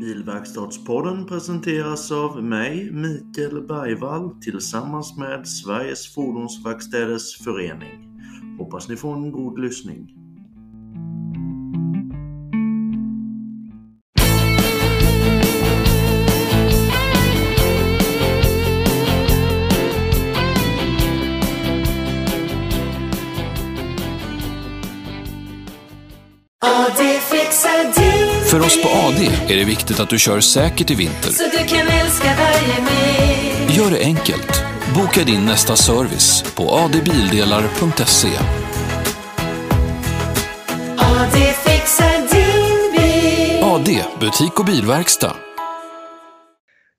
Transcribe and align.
Bilverkstadspodden 0.00 1.26
presenteras 1.26 2.12
av 2.12 2.44
mig, 2.44 2.92
Mikael 2.92 3.66
Bergvall, 3.66 4.30
tillsammans 4.40 5.16
med 5.16 5.48
Sveriges 5.48 6.14
Fordonsverkstäders 6.14 7.44
Förening. 7.44 8.20
Hoppas 8.58 8.88
ni 8.88 8.96
får 8.96 9.14
en 9.14 9.32
god 9.32 9.58
lyssning. 9.58 10.19
För 28.50 28.60
oss 28.60 28.82
på 28.82 28.88
AD 28.88 29.24
är 29.54 29.56
det 29.56 29.64
viktigt 29.64 30.00
att 30.00 30.10
du 30.10 30.18
kör 30.18 30.40
säkert 30.40 30.90
i 30.90 30.94
vinter. 30.94 31.30
Så 31.30 31.44
du 31.44 31.64
kan 31.68 31.88
älska 31.88 32.28
varje 32.38 32.80
mil. 32.80 33.78
Gör 33.78 33.90
det 33.90 34.00
enkelt. 34.04 34.64
Boka 34.94 35.24
din 35.24 35.44
nästa 35.46 35.76
service 35.76 36.54
på 36.56 36.62
adbildelar.se. 36.62 38.28
Ja, 40.96 41.26
det 41.32 41.52
fixar 41.52 42.18
din 42.34 42.92
bil. 42.96 43.64
AD, 43.64 44.04
butik 44.20 44.60
och 44.60 44.66
bilverkstad. 44.66 45.36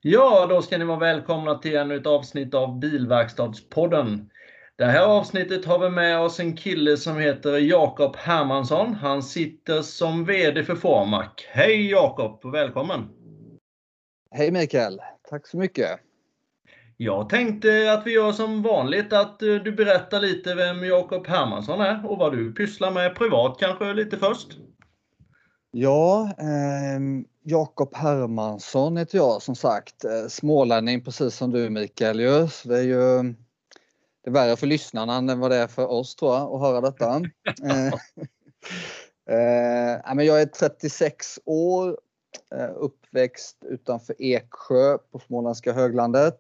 Ja, 0.02 0.46
då 0.50 0.62
ska 0.62 0.78
ni 0.78 0.86
vara 0.86 1.00
välkomna 1.00 1.56
till 1.56 1.76
ännu 1.76 1.96
ett 1.96 2.08
avsnitt 2.08 2.54
av 2.54 2.80
Bilverkstadspodden. 2.80 4.30
Det 4.82 4.88
här 4.88 5.06
avsnittet 5.06 5.66
har 5.66 5.80
vi 5.80 5.90
med 5.90 6.20
oss 6.20 6.40
en 6.40 6.58
kille 6.58 6.98
som 6.98 7.18
heter 7.18 7.58
Jakob 7.58 8.16
Hermansson. 8.16 8.94
Han 8.94 9.24
sitter 9.24 9.82
som 9.82 10.26
VD 10.26 10.64
för 10.64 10.76
Formac. 10.76 11.28
Hej 11.50 11.92
Jakob 11.92 12.40
och 12.44 12.54
välkommen! 12.54 13.10
Hej 14.32 14.52
Mikael, 14.52 15.02
tack 15.30 15.48
så 15.48 15.58
mycket. 15.58 15.88
Jag 16.98 17.30
tänkte 17.30 17.94
att 17.94 18.08
vi 18.08 18.12
gör 18.12 18.32
som 18.32 18.62
vanligt 18.62 19.14
att 19.14 19.42
eh, 19.42 19.56
du 19.56 19.72
berättar 19.72 20.20
lite 20.20 20.56
vem 20.56 20.84
Jakob 20.84 21.28
Hermansson 21.28 21.82
är 21.82 22.12
och 22.12 22.18
vad 22.18 22.32
du 22.32 22.54
pysslar 22.54 22.92
med 22.92 23.16
privat 23.16 23.58
kanske 23.60 23.94
lite 23.94 24.18
först. 24.18 24.58
Ja, 25.72 26.34
eh, 26.38 27.00
Jakob 27.44 27.96
Hermansson 27.96 28.98
heter 28.98 29.18
jag 29.18 29.42
som 29.42 29.56
sagt. 29.56 30.06
Eh, 30.06 30.28
Smålänning 30.30 31.04
precis 31.04 31.36
som 31.36 31.52
du 31.52 31.70
Mikael 31.70 32.20
ju. 32.20 32.48
Så 32.48 32.70
det 32.70 32.78
är 32.78 32.84
ju 32.84 33.34
det 34.24 34.30
är 34.30 34.34
värre 34.34 34.56
för 34.56 34.68
lyssnarna 34.68 35.16
än 35.16 35.40
vad 35.40 35.52
det 35.52 35.58
är 35.58 35.68
för 35.68 35.92
oss 35.92 36.16
tror 36.16 36.36
jag 36.36 36.54
att 36.54 36.62
höra 36.62 36.82
detta. 36.82 37.16
eh, 37.70 37.94
eh, 40.06 40.16
men 40.16 40.26
jag 40.26 40.42
är 40.42 40.46
36 40.46 41.40
år, 41.46 41.98
eh, 42.56 42.70
uppväxt 42.76 43.58
utanför 43.62 44.16
Eksjö 44.20 44.98
på 45.12 45.20
Småländska 45.20 45.74
höglandet. 45.74 46.40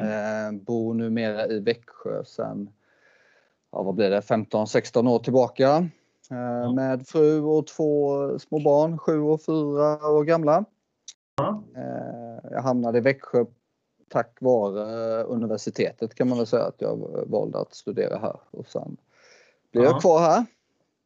Eh, 0.00 0.52
bor 0.52 0.94
numera 0.94 1.46
i 1.46 1.60
Växjö 1.60 2.24
sedan, 2.24 2.70
ja 3.72 3.82
vad 3.82 3.94
blir 3.94 4.10
det, 4.10 4.20
15-16 4.20 5.08
år 5.08 5.18
tillbaka. 5.18 5.88
Eh, 6.30 6.72
Med 6.72 7.08
fru 7.08 7.40
och 7.40 7.66
två 7.66 8.38
små 8.38 8.58
barn, 8.58 8.98
sju 8.98 9.20
och 9.20 9.42
fyra 9.42 10.08
år 10.08 10.24
gamla. 10.24 10.64
Ja. 11.36 11.62
Jag 12.50 12.62
hamnade 12.62 12.98
i 12.98 13.00
Växjö 13.00 13.44
tack 14.08 14.36
vare 14.40 15.22
universitetet 15.22 16.14
kan 16.14 16.28
man 16.28 16.38
väl 16.38 16.46
säga 16.46 16.64
att 16.64 16.80
jag 16.80 17.24
valde 17.26 17.58
att 17.58 17.74
studera 17.74 18.18
här 18.18 18.36
och 18.50 18.66
sen 18.66 18.96
blev 19.72 19.84
Ja. 19.84 19.90
jag 19.90 20.00
kvar 20.00 20.20
här. 20.20 20.46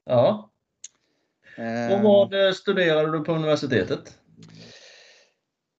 Ja. 0.04 0.50
Eh, 1.56 1.96
Och 1.96 2.02
vad 2.02 2.46
eh, 2.46 2.52
studerade 2.52 3.12
du 3.12 3.24
på 3.24 3.32
universitetet? 3.32 4.18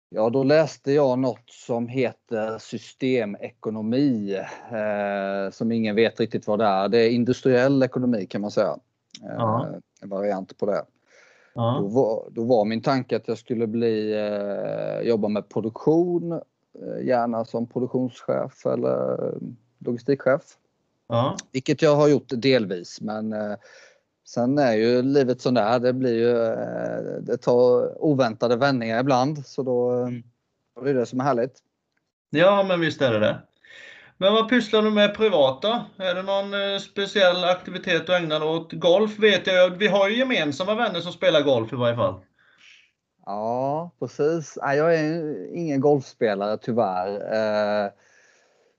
Ja, 0.10 0.30
då 0.30 0.44
läste 0.44 0.92
jag 0.92 1.20
något 1.20 1.50
som 1.50 1.88
heter 1.88 2.58
systemekonomi, 2.58 4.36
eh, 4.72 5.52
som 5.52 5.72
ingen 5.72 5.96
vet 5.96 6.20
riktigt 6.20 6.48
vad 6.48 6.60
det 6.60 6.66
är. 6.66 6.90
Det 6.90 6.98
är 6.98 7.10
industriell 7.10 7.84
ekonomi 7.84 8.26
kan 8.26 8.42
man 8.42 8.52
säga. 8.52 8.78
Eh. 9.30 9.66
En 10.02 10.10
variant 10.10 10.58
på 10.58 10.66
det. 10.66 10.86
Då, 11.56 11.88
var, 11.88 12.28
då 12.32 12.44
var 12.44 12.66
min 12.66 12.82
tanke 12.82 13.16
att 13.16 13.28
jag 13.28 13.38
skulle 13.38 13.68
bli, 13.68 14.14
eh, 14.14 15.08
jobba 15.08 15.28
med 15.28 15.50
produktion, 15.50 16.32
eh, 16.32 16.40
gärna 17.04 17.46
som 17.46 17.68
produktionschef 17.68 18.66
eller 18.66 19.26
eh, 19.26 19.38
logistikchef. 19.80 20.42
Ja. 21.08 21.38
Vilket 21.52 21.82
jag 21.82 21.96
har 21.96 22.08
gjort 22.08 22.28
delvis 22.28 23.02
men 23.02 23.34
eh, 23.34 23.56
sen 24.26 24.58
är 24.58 24.74
ju 24.74 25.02
livet 25.02 25.42
sån 25.42 25.54
där. 25.54 25.80
Det 25.80 25.94
blir 25.94 26.14
ju, 26.14 26.38
eh, 26.38 27.22
det 27.22 27.38
tar 27.38 28.04
oväntade 28.04 28.56
vändningar 28.56 29.00
ibland 29.00 29.46
så 29.46 29.64
då, 29.64 30.02
eh, 30.02 30.08
då 30.76 30.82
är 30.82 30.94
det 30.94 31.00
det 31.00 31.06
som 31.06 31.20
är 31.20 31.24
härligt. 31.24 31.60
ja, 32.30 32.64
men 32.68 32.80
visst 32.80 33.02
är 33.02 33.12
det 33.12 33.20
det. 33.20 33.40
Men 34.18 34.34
vad 34.34 34.50
pysslar 34.50 34.82
du 34.82 34.92
med 34.92 35.16
privat 35.16 35.62
då? 35.62 35.86
Är 35.98 36.16
det 36.16 36.24
någon 36.24 36.54
eh, 36.54 36.80
speciell 36.80 37.44
aktivitet 37.44 38.08
du 38.08 38.16
ägnar 38.16 38.44
åt? 38.44 38.74
Golf 38.74 39.20
vet 39.20 39.48
jag. 39.48 39.70
Vi 39.70 39.88
har 39.88 40.10
ju 40.10 40.18
gemensamma 40.18 40.76
vänner 40.76 41.00
som 41.00 41.12
spelar 41.12 41.42
golf 41.42 41.74
i 41.74 41.76
varje 41.76 41.96
fall. 41.96 42.22
Ja, 43.26 43.92
precis. 44.00 44.58
Jag 44.62 44.96
är 44.96 45.48
ingen 45.56 45.82
golfspelare 45.82 46.58
tyvärr. 46.58 47.34
Eh, 47.86 47.92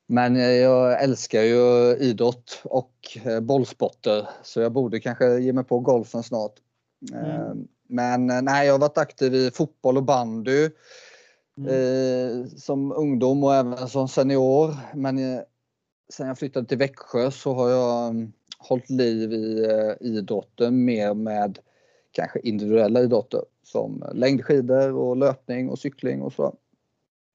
Men 0.06 0.36
jag 0.36 1.02
älskar 1.02 1.42
ju 1.42 1.96
idrott 1.96 2.60
och 2.64 3.18
eh, 3.24 3.40
bollsporter 3.40 4.28
så 4.42 4.60
jag 4.60 4.72
borde 4.72 5.00
kanske 5.00 5.38
ge 5.38 5.52
mig 5.52 5.64
på 5.64 5.78
golfen 5.80 6.22
snart. 6.22 6.52
Eh, 7.14 7.54
Men 7.88 8.30
eh, 8.30 8.42
nej, 8.42 8.66
jag 8.66 8.74
har 8.74 8.78
varit 8.78 8.98
aktiv 8.98 9.34
i 9.34 9.50
fotboll 9.50 9.96
och 9.96 10.02
bandy 10.04 10.64
eh, 11.68 12.46
som 12.56 12.92
ungdom 12.92 13.44
och 13.44 13.54
även 13.54 13.88
som 13.88 14.08
senior. 14.08 14.76
Men 14.94 15.42
sen 16.12 16.28
jag 16.28 16.38
flyttade 16.38 16.66
till 16.66 16.78
Växjö 16.78 17.30
så 17.30 17.54
har 17.54 17.70
jag 17.70 18.08
mm, 18.08 18.32
hållit 18.58 18.90
liv 18.90 19.32
i 19.32 19.66
idrotten 20.00 20.84
mer 20.84 21.14
med 21.14 21.58
kanske 22.12 22.38
individuella 22.38 23.00
idrotter 23.00 23.40
som 23.64 24.04
längdskidor 24.12 24.92
och 24.92 25.16
löpning 25.16 25.70
och 25.70 25.78
cykling 25.78 26.22
och 26.22 26.32
så. 26.32 26.54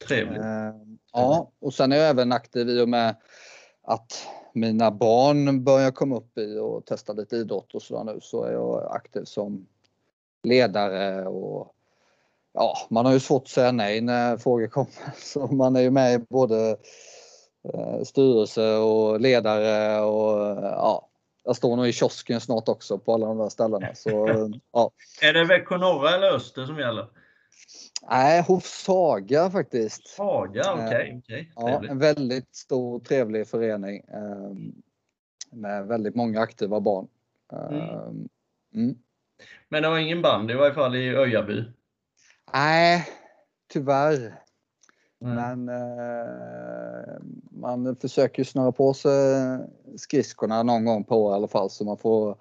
Trevligt. 0.07 0.39
Eh, 0.39 0.73
ja, 1.13 1.51
och 1.59 1.73
sen 1.73 1.91
är 1.91 1.97
jag 1.97 2.09
även 2.09 2.31
aktiv 2.31 2.69
i 2.69 2.81
och 2.81 2.89
med 2.89 3.15
att 3.81 4.27
mina 4.53 4.91
barn 4.91 5.63
börjar 5.63 5.91
komma 5.91 6.17
upp 6.17 6.37
i 6.37 6.57
och 6.57 6.85
testa 6.85 7.13
lite 7.13 7.35
idrott 7.35 7.75
och 7.75 7.81
sådär 7.81 8.13
nu 8.13 8.19
så 8.21 8.43
är 8.43 8.51
jag 8.51 8.91
aktiv 8.91 9.23
som 9.23 9.67
ledare 10.43 11.27
och 11.27 11.73
ja, 12.53 12.77
man 12.89 13.05
har 13.05 13.13
ju 13.13 13.19
svårt 13.19 13.43
att 13.43 13.47
säga 13.47 13.71
nej 13.71 14.01
när 14.01 14.37
frågor 14.37 14.67
kommer 14.67 14.93
så 15.17 15.47
man 15.47 15.75
är 15.75 15.81
ju 15.81 15.91
med 15.91 16.13
i 16.13 16.25
både 16.29 16.77
eh, 17.73 18.03
styrelse 18.03 18.75
och 18.75 19.19
ledare 19.19 20.01
och 20.01 20.63
ja, 20.63 21.08
jag 21.49 21.55
står 21.55 21.75
nog 21.75 21.87
i 21.87 21.93
kiosken 21.93 22.41
snart 22.41 22.67
också 22.67 22.97
på 22.97 23.13
alla 23.13 23.27
de 23.27 23.37
där 23.37 23.49
ställena 23.49 23.95
så 23.95 24.27
ja. 24.73 24.91
Är 25.21 25.33
det 25.33 25.45
Växjö 25.45 25.77
norra 25.77 26.15
eller 26.15 26.27
öster 26.27 26.65
som 26.65 26.79
gäller? 26.79 27.07
Nej, 28.09 28.41
Hofshaga 28.41 29.49
faktiskt. 29.49 30.17
Haga, 30.17 30.73
okej. 30.73 31.21
okej. 31.23 31.51
Ja, 31.55 31.67
Trevligt. 31.67 31.91
en 31.91 31.99
väldigt 31.99 32.55
stor 32.55 32.99
trevlig 32.99 33.47
förening 33.47 34.01
eh, 34.07 34.53
med 35.51 35.87
väldigt 35.87 36.15
många 36.15 36.41
aktiva 36.41 36.79
barn. 36.79 37.07
Eh, 37.53 38.07
mm. 38.75 38.95
Men 39.69 39.83
det 39.83 39.89
var 39.89 39.97
ingen 39.97 40.21
band 40.21 40.51
i 40.51 40.53
varje 40.53 40.73
fall 40.73 40.95
i 40.95 41.15
Öjaby? 41.15 41.63
Nej, 42.53 43.07
tyvärr. 43.73 44.35
Mm. 45.21 45.35
Men 45.65 45.69
eh, 45.69 47.13
man 47.51 47.95
försöker 47.95 48.39
ju 48.39 48.45
snöra 48.45 48.71
på 48.71 48.93
sig 48.93 49.11
skridskorna 49.97 50.63
någon 50.63 50.85
gång 50.85 51.03
på 51.03 51.23
år 51.25 51.31
i 51.31 51.35
alla 51.35 51.47
fall 51.47 51.69
så 51.69 51.85
man 51.85 51.97
får 51.97 52.35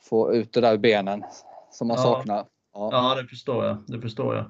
få 0.00 0.32
ut 0.34 0.52
det 0.52 0.60
där 0.60 0.72
ur 0.74 0.78
benen 0.78 1.24
som 1.70 1.88
man 1.88 1.96
Ja. 1.96 2.02
saknar. 2.02 2.44
Ja. 2.74 2.88
Ja, 2.92 3.22
det 3.22 3.28
förstår 3.28 3.64
jag. 3.64 3.76
Det 3.86 4.00
förstår 4.00 4.34
jag. 4.36 4.44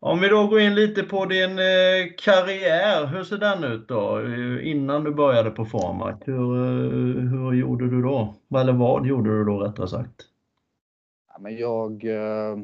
Om 0.00 0.20
vi 0.20 0.28
då 0.28 0.46
går 0.46 0.60
in 0.60 0.74
lite 0.74 1.02
på 1.02 1.24
din 1.24 1.50
eh, 1.58 2.06
karriär, 2.18 3.06
hur 3.06 3.24
ser 3.24 3.38
den 3.38 3.64
ut 3.64 3.88
då? 3.88 4.18
Eh, 4.20 4.68
Innan 4.70 5.04
du 5.04 5.10
började 5.14 5.50
på 5.50 5.64
Formac, 5.64 6.14
hur, 6.24 6.56
eh, 6.56 7.30
hur 7.30 7.52
gjorde 7.52 7.90
du 7.90 8.02
då? 8.02 8.34
Eller 8.58 8.72
vad 8.72 9.06
gjorde 9.06 9.30
du 9.30 9.44
då 9.44 9.58
rättare 9.58 9.88
sagt? 9.88 10.22
Ja, 11.32 11.38
men 11.40 11.56
jag, 11.56 12.04
eh, 12.04 12.56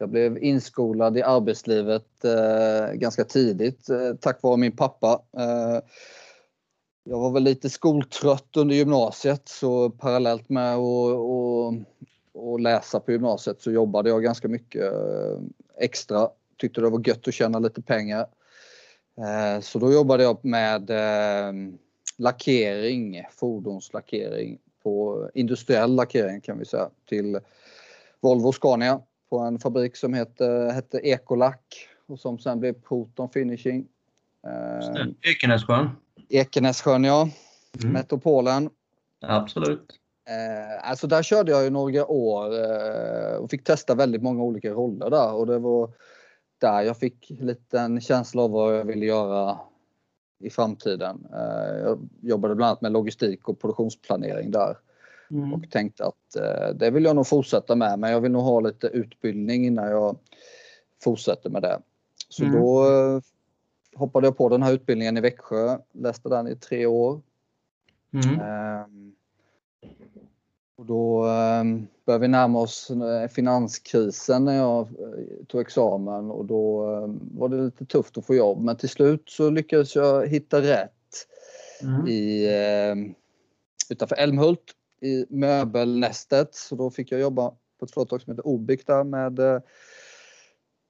jag 0.00 0.08
blev 0.08 0.42
inskolad 0.42 1.18
i 1.18 1.22
arbetslivet 1.22 2.24
eh, 2.24 2.92
ganska 2.92 3.24
tidigt 3.24 3.88
eh, 3.88 4.14
tack 4.20 4.42
vare 4.42 4.56
min 4.56 4.76
pappa. 4.76 5.22
Eh, 5.36 5.80
jag 7.04 7.18
var 7.18 7.30
väl 7.30 7.42
lite 7.42 7.70
skoltrött 7.70 8.56
under 8.56 8.74
gymnasiet 8.74 9.48
så 9.48 9.90
parallellt 9.90 10.48
med 10.48 10.74
att 10.74 10.78
och, 10.78 11.74
och 12.32 12.60
läsa 12.60 13.00
på 13.00 13.12
gymnasiet 13.12 13.60
så 13.60 13.70
jobbade 13.70 14.08
jag 14.08 14.22
ganska 14.22 14.48
mycket 14.48 14.92
eh, 14.92 15.38
extra. 15.78 16.28
Tyckte 16.56 16.80
det 16.80 16.90
var 16.90 17.08
gött 17.08 17.28
att 17.28 17.34
tjäna 17.34 17.58
lite 17.58 17.82
pengar. 17.82 18.26
Eh, 19.18 19.60
så 19.60 19.78
då 19.78 19.92
jobbade 19.92 20.22
jag 20.22 20.44
med 20.44 20.90
eh, 20.90 21.52
lackering, 22.18 23.24
fordonslackering 23.30 24.58
på 24.82 25.28
industriell 25.34 25.94
lackering 25.94 26.40
kan 26.40 26.58
vi 26.58 26.64
säga 26.64 26.90
till 27.08 27.38
Volvo 28.20 28.48
och 28.48 28.54
Scania 28.54 29.00
på 29.30 29.38
en 29.38 29.58
fabrik 29.58 29.96
som 29.96 30.14
hette, 30.14 30.70
hette 30.74 30.98
Ekolack 30.98 31.88
och 32.06 32.20
som 32.20 32.38
sen 32.38 32.60
blev 32.60 32.72
Proton 32.72 33.30
Finishing. 33.30 33.86
Eh, 34.46 35.06
Ekenässjön. 35.22 35.90
Ekenässjön 36.28 37.04
ja, 37.04 37.28
Mm. 37.78 37.92
Metropolen. 37.92 38.70
Absolut. 39.20 39.98
Eh, 40.28 40.90
alltså 40.90 41.06
där 41.06 41.22
körde 41.22 41.52
jag 41.52 41.64
ju 41.64 41.70
några 41.70 42.06
år 42.06 42.44
eh, 42.54 43.36
och 43.36 43.50
fick 43.50 43.64
testa 43.64 43.94
väldigt 43.94 44.22
många 44.22 44.42
olika 44.42 44.70
roller 44.70 45.10
där 45.10 45.32
och 45.32 45.46
det 45.46 45.58
var 45.58 45.90
där 46.58 46.82
jag 46.82 46.96
fick 46.96 47.30
lite 47.30 47.80
en 47.80 48.00
känsla 48.00 48.42
av 48.42 48.50
vad 48.50 48.76
jag 48.78 48.84
ville 48.84 49.06
göra 49.06 49.58
i 50.38 50.50
framtiden. 50.50 51.26
Eh, 51.32 51.78
jag 51.78 52.08
jobbade 52.20 52.54
bland 52.54 52.68
annat 52.68 52.80
med 52.80 52.92
logistik 52.92 53.48
och 53.48 53.60
produktionsplanering 53.60 54.50
där 54.50 54.76
Mm. 55.30 55.54
och 55.54 55.70
tänkte 55.70 56.04
att 56.04 56.36
eh, 56.36 56.74
det 56.74 56.90
vill 56.90 57.04
jag 57.04 57.16
nog 57.16 57.26
fortsätta 57.26 57.74
med 57.76 57.98
men 57.98 58.10
jag 58.10 58.20
vill 58.20 58.32
nog 58.32 58.42
ha 58.42 58.60
lite 58.60 58.86
utbildning 58.86 59.66
innan 59.66 59.90
jag 59.90 60.16
fortsätter 61.02 61.50
med 61.50 61.62
det. 61.62 61.80
Så 62.28 62.44
Mm. 62.44 62.60
då 62.60 62.84
eh, 62.86 63.20
hoppade 63.94 64.26
jag 64.26 64.36
på 64.36 64.48
den 64.48 64.62
här 64.62 64.72
utbildningen 64.72 65.16
i 65.16 65.20
Växjö, 65.20 65.78
läste 65.92 66.28
den 66.28 66.48
i 66.48 66.56
tre 66.56 66.86
år 66.86 67.20
Mm. 68.12 68.40
Ehm, 68.40 69.12
Och 70.76 70.86
då 70.86 71.24
um, 71.26 71.86
började 72.04 72.22
vi 72.22 72.28
närma 72.28 72.58
oss 72.60 72.90
eh, 72.90 73.28
finanskrisen 73.28 74.44
när 74.44 74.56
jag 74.56 74.80
eh, 74.80 75.44
tog 75.48 75.60
examen 75.60 76.30
och 76.30 76.44
då 76.44 76.82
var 77.32 77.48
det 77.48 77.56
lite 77.56 77.84
tufft 77.86 78.18
att 78.18 78.26
få 78.26 78.34
jobb 78.34 78.60
men 78.64 78.76
till 78.76 78.88
slut 78.88 79.22
så 79.30 79.50
lyckades 79.50 79.94
jag 79.96 80.26
hitta 80.26 80.62
rätt 80.62 80.92
Mm. 81.82 82.06
i, 82.08 82.48
utanför 83.90 84.16
Älmhult 84.16 84.72
i 85.00 85.26
möbelnästet 85.28 86.54
så 86.54 86.76
då 86.76 86.90
fick 86.90 87.12
jag 87.12 87.20
jobba 87.20 87.50
på 87.78 87.84
ett 87.84 87.90
företag 87.90 88.22
som 88.22 88.30
heter 88.30 88.46
Obic 88.46 88.84
där 88.84 89.04
med 89.04 89.38
eh, 89.38 89.60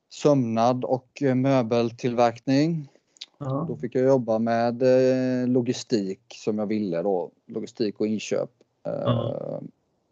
sömnad 0.08 0.84
och 0.84 1.22
eh, 1.22 1.34
möbeltillverkning. 1.34 2.88
Då 3.38 3.66
Ja. 3.68 3.76
fick 3.80 3.94
jag 3.94 4.04
jobba 4.06 4.38
med 4.38 4.82
eh, 4.82 5.48
logistik 5.48 6.20
som 6.34 6.58
jag 6.58 6.66
ville 6.66 7.02
då. 7.02 7.30
Logistik 7.46 8.00
och 8.00 8.06
inköp. 8.06 8.50
Ja. 8.82 9.60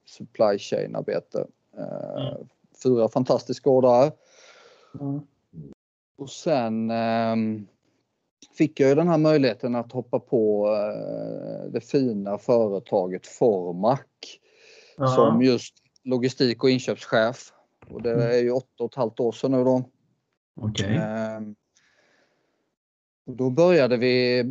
Supply 0.06 0.58
chain 0.58 0.96
arbete. 0.96 1.46
Ja. 1.76 2.38
Fyra 2.82 3.08
fantastiska 3.08 3.70
år 3.70 3.82
där. 3.82 4.12
Och 6.16 6.30
sen 6.30 6.90
ehm, 6.90 7.66
fick 8.52 8.80
jag 8.80 8.88
ju 8.88 8.94
den 8.94 9.08
här 9.08 9.18
möjligheten 9.18 9.74
att 9.74 9.92
hoppa 9.92 10.18
på 10.20 10.66
eh, 10.68 11.70
det 11.70 11.80
fina 11.80 12.38
företaget 12.38 13.26
Formac 13.26 14.00
som 15.16 15.42
just 15.42 15.74
logistik 16.04 16.62
och 16.64 16.70
inköpschef. 16.70 17.52
Och 17.90 18.02
det 18.02 18.10
är 18.24 18.38
ju 18.42 18.50
åtta 18.50 18.84
och 18.84 18.90
ett 18.90 18.94
halvt 18.94 19.20
år 19.20 19.32
sedan 19.32 19.52
nu 19.52 19.64
då. 19.64 19.84
Okej. 20.60 20.96
Ehm, 20.96 21.54
Då 23.24 23.50
började 23.50 23.96
vi, 23.96 24.44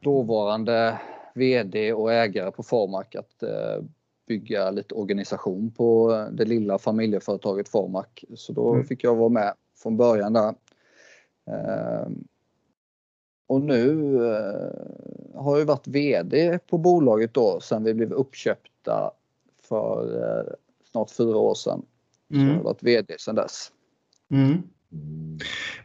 dåvarande 0.00 1.00
VD 1.34 1.92
och 1.92 2.12
ägare 2.12 2.50
på 2.50 2.62
Formac, 2.62 3.06
att 3.16 3.42
eh, 3.42 3.84
bygga 4.28 4.70
lite 4.70 4.94
organisation 4.94 5.70
på 5.70 6.10
det 6.32 6.44
lilla 6.44 6.78
familjeföretaget 6.78 7.68
Formac. 7.68 8.06
Så 8.34 8.52
då 8.52 8.72
Mm. 8.74 8.86
fick 8.86 9.04
jag 9.04 9.14
vara 9.14 9.28
med 9.28 9.54
från 9.82 9.96
början 9.96 10.32
där. 10.32 10.54
Ehm, 11.50 12.24
Och 13.46 13.60
nu 13.60 14.14
eh, 14.26 14.70
har 15.34 15.58
jag 15.58 15.66
varit 15.66 15.86
VD 15.86 16.58
på 16.66 16.78
bolaget 16.78 17.34
då 17.34 17.60
sedan 17.60 17.84
vi 17.84 17.94
blev 17.94 18.12
uppköpta 18.12 19.10
för 19.62 20.22
eh, 20.22 20.44
snart 20.90 21.10
fyra 21.10 21.36
år 21.36 21.54
sedan. 21.54 21.82
Så 22.28 22.34
jag 22.34 22.40
har 22.40 22.50
Mm. 22.50 22.62
varit 22.62 22.82
VD 22.82 23.14
sedan 23.18 23.34
dess. 23.34 23.72
Mm. 24.30 24.62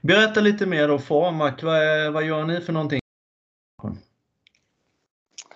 Berätta 0.01 0.39
lite 0.41 0.65
mer 0.65 0.87
då, 0.87 0.99
Formac. 0.99 1.63
Vad, 1.63 2.13
vad 2.13 2.25
gör 2.25 2.45
ni 2.45 2.61
för 2.61 2.73
någonting? 2.73 2.99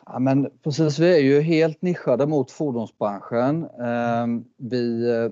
Ja, 0.06 0.20
men 0.20 0.50
precis, 0.64 1.00
vi 1.00 1.14
är 1.16 1.20
ju 1.22 1.42
helt 1.42 1.82
nischade 1.82 2.28
mot 2.28 2.52
fordonsbranschen. 2.52 3.70
Ehm, 3.82 4.46
Vi, 4.58 5.10
eh, 5.10 5.30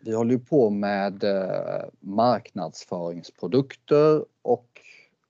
vi 0.00 0.14
håller 0.14 0.32
ju 0.32 0.38
på 0.38 0.70
med 0.70 1.24
eh, 1.24 1.84
marknadsföringsprodukter 2.00 4.24
och 4.42 4.80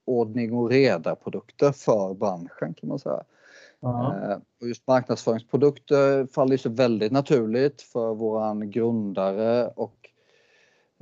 ordning 0.05 0.53
och 0.53 0.71
reda 0.71 1.15
produkter 1.15 1.73
för 1.73 2.15
branschen 2.15 2.75
kan 2.75 2.89
man 2.89 2.99
säga. 2.99 3.23
Eh, 3.83 4.39
Och 4.61 4.69
just 4.69 4.87
marknadsföringsprodukter 4.87 6.27
faller 6.27 6.57
så 6.57 6.69
väldigt 6.69 7.13
naturligt 7.13 7.83
för 7.83 8.15
våran 8.15 8.71
grundare 8.71 9.69
och 9.69 10.11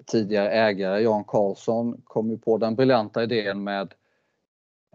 tidigare 0.06 0.50
ägare 0.50 1.00
Jan 1.02 1.24
Karlsson 1.24 2.00
kom 2.04 2.30
ju 2.30 2.38
på 2.38 2.58
den 2.58 2.74
briljanta 2.74 3.22
idén 3.22 3.64
med 3.64 3.94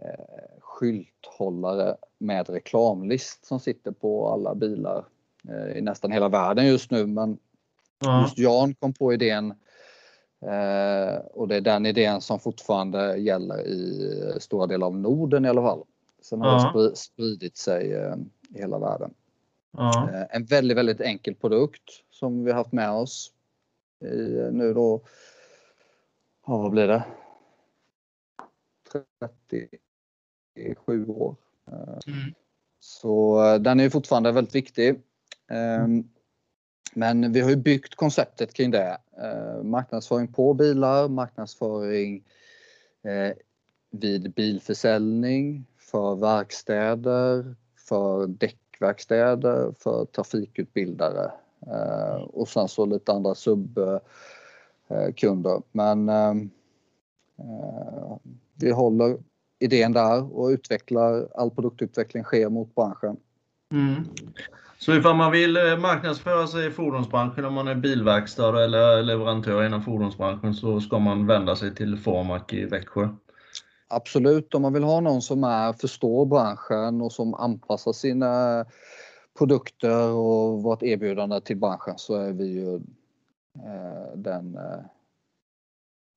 eh, 0.01 0.59
skylthållare 0.59 1.95
med 2.17 2.49
reklamlist 2.49 3.45
som 3.45 3.59
sitter 3.59 3.91
på 3.91 4.27
alla 4.29 4.55
bilar 4.55 5.05
eh, 5.49 5.77
i 5.77 5.81
nästan 5.81 6.11
hela 6.11 6.29
världen 6.29 6.67
just 6.67 6.91
nu. 6.91 7.05
Men 7.07 7.37
Ja. 7.99 8.21
just 8.21 8.37
Jan 8.37 8.73
kom 8.73 8.93
på 8.93 9.13
idén 9.13 9.53
eh, 10.47 11.15
och 11.17 11.47
det 11.47 11.55
är 11.55 11.61
den 11.61 11.85
idén 11.85 12.21
som 12.21 12.39
fortfarande 12.39 13.15
gäller 13.17 13.67
i 13.67 14.37
stora 14.39 14.67
delar 14.67 14.87
av 14.87 14.97
Norden 14.97 15.45
i 15.45 15.49
alla 15.49 15.61
fall. 15.61 15.83
Sen 16.21 16.41
har 16.41 16.47
Ja. 16.47 16.57
det 16.57 16.79
spri- 16.79 16.95
spridit 16.95 17.57
sig 17.57 17.93
eh, 17.93 18.15
i 18.55 18.59
hela 18.59 18.79
världen. 18.79 19.13
Eh, 19.77 20.23
En 20.29 20.45
väldigt, 20.45 20.77
väldigt 20.77 21.01
enkel 21.01 21.35
produkt 21.35 21.83
som 22.09 22.43
vi 22.43 22.51
har 22.51 22.57
haft 22.57 22.71
med 22.71 22.91
oss 22.91 23.31
i 24.05 24.49
nu 24.51 24.73
då, 24.73 25.01
ja 26.47 26.57
vad 26.57 26.71
blir 26.71 26.87
det? 26.87 27.03
37 30.79 31.05
år. 31.07 31.35
Mm. 32.07 32.33
Så 32.79 33.39
den 33.57 33.79
är 33.79 33.89
fortfarande 33.89 34.31
väldigt 34.31 34.55
viktig. 34.55 35.01
Ehm, 35.51 36.09
men 36.95 37.31
vi 37.31 37.41
har 37.41 37.49
ju 37.49 37.55
byggt 37.55 37.95
konceptet 37.95 38.53
kring 38.53 38.71
det. 38.71 38.97
Eh, 39.21 39.63
Marknadsföring 39.63 40.27
på 40.27 40.53
bilar, 40.53 41.09
marknadsföring 41.09 42.23
eh, 43.03 43.37
vid 43.91 44.33
bilförsäljning, 44.33 45.65
för 45.77 46.15
verkstäder, 46.15 47.55
för 47.87 48.27
däckverkstäder, 48.27 49.73
för 49.79 50.05
trafikutbildare 50.05 51.31
eh, 51.67 52.15
och 52.15 52.47
sen 52.47 52.67
så 52.67 52.85
lite 52.85 53.11
andra 53.11 53.35
subkunder. 53.35 54.01
Eh, 55.55 55.61
Men 55.71 56.09
eh, 56.09 56.35
eh, 57.39 58.17
vi 58.55 58.71
håller 58.71 59.17
idén 59.59 59.93
där 59.93 60.37
och 60.37 60.47
utvecklar, 60.47 61.27
all 61.35 61.51
produktutveckling 61.51 62.23
sker 62.23 62.49
mot 62.49 62.75
branschen. 62.75 63.17
Mm. 63.73 64.03
Så 64.77 64.95
ifall 64.95 65.15
man 65.15 65.31
vill 65.31 65.57
eh, 65.57 65.77
marknadsföra 65.77 66.47
sig 66.47 66.67
i 66.67 66.71
fordonsbranschen, 66.71 67.45
om 67.45 67.53
man 67.53 67.67
är 67.67 67.75
bilverkstad 67.75 68.63
eller 68.63 69.03
leverantör 69.03 69.65
inom 69.65 69.81
fordonsbranschen, 69.81 70.53
så 70.53 70.81
ska 70.81 70.99
man 70.99 71.27
vända 71.27 71.55
sig 71.55 71.75
till 71.75 71.97
Formac 71.97 72.41
i 72.49 72.65
Växjö. 72.65 73.09
Absolut, 73.87 74.53
om 74.53 74.61
man 74.61 74.73
vill 74.73 74.83
ha 74.83 74.99
någon 74.99 75.21
som 75.21 75.43
är, 75.43 75.73
förstår 75.73 76.25
branschen 76.25 77.01
och 77.01 77.11
som 77.11 77.33
anpassar 77.33 77.93
sina 77.93 78.65
produkter 79.37 80.09
och 80.09 80.63
vårt 80.63 80.83
erbjudande 80.83 81.41
till 81.41 81.57
branschen 81.57 81.97
så 81.97 82.15
är 82.15 82.33
vi 82.33 82.45
ju 82.45 82.75
eh, 83.55 84.15
den 84.15 84.55
eh, 84.55 84.85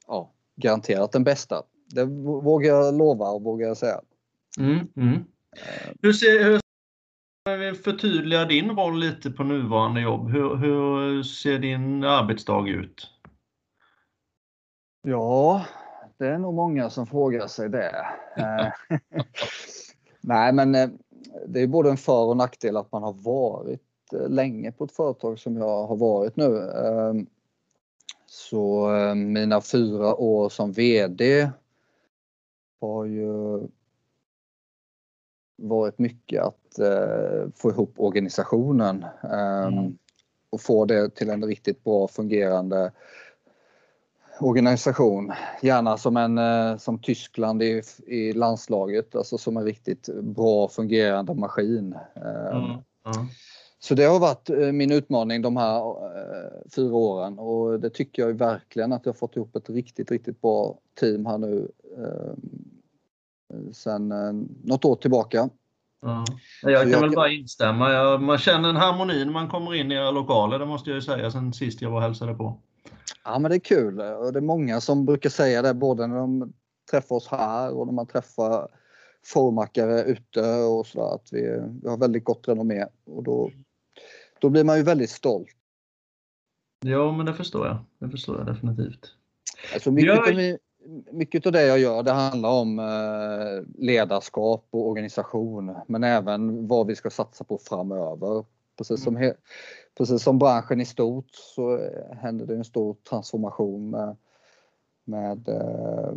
ja, 0.07 0.33
garanterat 0.57 1.13
den 1.13 1.25
bästa. 1.25 1.63
Det 1.87 2.05
vågar 2.05 2.75
jag 2.75 2.95
lova 2.95 3.31
och 3.31 3.43
vågar 3.43 3.69
jag 3.69 3.77
säga. 3.77 4.01
Mm. 4.59 4.79
Mm. 4.97 5.25
Hur 6.03 6.13
ser, 6.13 6.45
hur, 6.45 6.61
förtydligar 7.85 8.47
din 8.47 8.71
roll 8.71 8.99
lite 8.99 9.31
på 9.31 9.45
nuvarande 9.45 10.01
jobb. 10.01 10.31
Hur, 10.31 10.57
hur 10.57 11.23
ser 11.23 11.59
din 11.59 12.05
arbetsdag 12.05 12.69
ut? 12.69 13.11
Ja, 15.03 15.65
det 16.19 16.27
är 16.27 16.39
nog 16.39 16.55
många 16.55 16.91
som 16.91 17.07
frågar 17.07 17.47
sig 17.47 17.69
det. 17.69 18.07
Eh, 18.37 18.99
Nej, 20.21 20.53
men 20.53 20.75
eh, 20.75 20.89
det 21.47 21.61
är 21.61 21.67
både 21.67 21.91
en 21.91 21.97
för 21.97 22.25
och 22.25 22.37
nackdel 22.37 22.77
att 22.77 22.93
man 22.93 23.03
har 23.03 23.13
varit 23.13 23.83
eh, 24.13 24.29
länge 24.29 24.73
på 24.73 24.85
ett 24.85 24.93
företag 24.93 25.39
som 25.39 25.57
jag 25.57 25.87
har 25.87 25.97
varit 25.97 26.37
nu. 26.37 26.57
Eh, 26.57 27.15
Så 28.27 28.89
mina 29.15 29.61
fyra 29.61 30.15
år 30.15 30.49
som 30.49 30.73
VD 30.73 31.51
har 32.81 33.05
ju 33.05 33.61
varit 35.57 35.99
mycket 35.99 36.43
att 36.43 36.79
eh, 36.79 37.49
få 37.57 37.71
ihop 37.71 37.95
organisationen 37.97 39.05
eh, 39.23 39.67
Mm. 39.67 39.99
och 40.51 40.61
få 40.61 40.85
det 40.85 41.15
till 41.15 41.31
en 41.31 41.45
riktigt 41.45 41.85
bra 41.85 42.09
fungerande 42.09 42.93
organisation. 44.41 45.33
Gärna 45.63 45.99
som 45.99 46.17
en 46.17 46.39
eh, 46.39 46.77
som 46.77 46.99
Tyskland 46.99 47.63
i, 47.63 47.83
i 48.07 48.33
landslaget, 48.33 49.17
alltså 49.17 49.39
som 49.39 49.57
en 49.57 49.65
riktigt 49.65 50.09
bra 50.23 50.69
fungerande 50.69 51.35
maskin. 51.35 51.95
Eh, 52.15 52.57
Mm. 52.57 52.81
Ja. 53.05 53.27
Så 53.79 53.95
det 53.95 54.05
har 54.05 54.19
varit 54.21 54.51
eh, 54.51 54.73
min 54.73 54.93
utmaning 54.93 55.43
de 55.43 55.57
här 55.57 55.79
eh, 55.91 56.71
fyra 56.77 56.95
åren 56.95 57.39
och 57.39 57.81
det 57.81 57.91
tycker 57.91 58.23
jag 58.23 58.33
verkligen 58.33 58.93
att 58.93 59.07
jag 59.07 59.17
fått 59.17 59.37
ihop 59.37 59.57
ett 59.57 59.71
riktigt, 59.71 60.11
riktigt 60.11 60.41
bra 60.41 60.79
team 61.01 61.27
här 61.27 61.39
nu 61.39 61.69
eh, 61.99 62.33
sen 63.73 64.13
eh, 64.13 64.33
något 64.65 64.85
år 64.85 64.97
tillbaka. 64.97 65.49
Ja. 66.03 66.25
Jag 66.63 66.83
kan 66.83 66.91
jag 66.91 67.01
väl 67.01 67.11
bara 67.11 67.31
instämma. 67.31 67.93
Jag, 67.93 68.23
man 68.23 68.39
känner 68.39 68.69
en 68.69 68.77
harmoni 68.77 69.25
när 69.25 69.33
man 69.33 69.49
kommer 69.49 69.75
in 69.75 69.93
i 69.93 69.95
era 69.95 70.11
lokaler, 70.11 70.59
det 70.59 70.67
måste 70.67 70.91
jag 70.91 70.95
ju 70.95 71.03
säga 71.03 71.31
sen 71.31 71.53
sist 71.53 71.83
jag 71.83 71.91
var 71.91 71.97
och 71.97 72.03
hälsade 72.03 72.35
på. 72.35 72.61
Ja 73.25 73.39
men 73.39 73.51
det 73.51 73.57
är 73.57 73.61
kul 73.61 74.01
och 74.01 74.33
det 74.33 74.39
är 74.39 74.41
många 74.41 74.81
som 74.81 75.05
brukar 75.07 75.31
säga 75.31 75.63
det 75.63 75.75
både 75.75 76.07
när 76.07 76.17
de 76.17 76.53
träffar 76.91 77.17
oss 77.17 77.29
här 77.29 77.71
och 77.75 77.87
när 77.87 77.93
man 77.95 78.07
träffar 78.07 78.69
formakare 79.27 80.03
ute 80.03 80.41
och 80.55 80.87
sådär 80.87 81.15
att 81.15 81.29
vi, 81.33 81.41
vi 81.83 81.89
har 81.89 81.97
väldigt 81.99 82.25
gott 82.25 82.49
renommé 82.49 82.87
och 83.07 83.23
då, 83.23 83.51
då 84.41 84.49
blir 84.51 84.65
man 84.65 84.77
ju 84.77 84.83
väldigt 84.83 85.11
stolt. 85.11 85.49
Jo, 86.85 87.13
men 87.13 87.27
det 87.27 87.35
förstår 87.35 87.67
jag. 87.67 87.79
Det 87.99 88.11
förstår 88.11 88.39
jag 88.39 88.47
definitivt. 88.47 89.07
Alltså 89.75 89.91
mycket, 89.91 90.15
Jag- 90.15 90.29
av, 90.29 90.35
mi- 90.35 90.59
mycket 91.11 91.47
av 91.47 91.53
det 91.53 91.67
jag 91.67 91.79
gör 91.79 92.03
det 92.03 92.11
handlar 92.13 92.51
om 92.51 92.79
eh, 92.79 93.83
ledarskap 93.85 94.67
och 94.71 94.89
organisation 94.89 95.75
men 95.87 96.05
även 96.05 96.67
vad 96.69 96.87
vi 96.87 96.95
ska 96.97 97.11
satsa 97.11 97.45
på 97.45 97.59
framöver. 97.59 98.45
Precis 98.79 99.03
som, 99.03 99.17
he, 99.17 99.35
precis 99.99 100.23
som 100.23 100.39
branschen 100.39 100.81
i 100.81 100.85
stort 100.85 101.29
så 101.31 101.77
eh, 101.79 102.17
händer 102.17 102.47
det 102.47 102.55
en 102.55 102.65
stor 102.65 102.97
transformation 103.09 103.91
med, 103.91 104.17
med 105.05 105.49
eh, 105.49 106.13